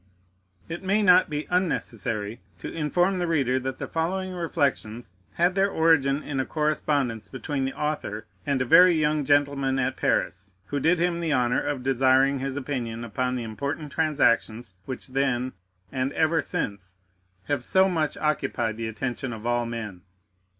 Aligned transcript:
It 0.67 0.81
may 0.81 1.03
not 1.03 1.29
be 1.29 1.45
unnecessary 1.51 2.41
to 2.57 2.73
inform 2.73 3.19
the 3.19 3.27
reader 3.27 3.59
that 3.59 3.77
the 3.77 3.85
following 3.87 4.31
Reflections 4.31 5.15
had 5.33 5.53
their 5.53 5.69
origin 5.69 6.23
in 6.23 6.39
a 6.39 6.43
correspondence 6.47 7.27
between 7.27 7.65
the 7.65 7.75
author 7.79 8.25
and 8.43 8.59
a 8.59 8.65
very 8.65 8.95
young 8.95 9.23
gentleman 9.23 9.77
at 9.77 9.97
Paris, 9.97 10.55
who 10.65 10.79
did 10.79 10.97
him 10.99 11.19
the 11.19 11.33
honor 11.33 11.61
of 11.61 11.83
desiring 11.83 12.39
his 12.39 12.57
opinion 12.57 13.03
upon 13.03 13.35
the 13.35 13.43
important 13.43 13.91
transactions 13.91 14.73
which 14.85 15.09
then, 15.09 15.53
and 15.91 16.11
ever 16.13 16.41
since 16.41 16.95
have, 17.43 17.63
so 17.63 17.87
much 17.87 18.17
occupied 18.17 18.77
the 18.77 18.87
attention 18.87 19.31
of 19.31 19.45
all 19.45 19.67
men. 19.67 20.01